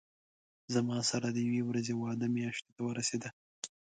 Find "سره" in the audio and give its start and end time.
1.09-1.27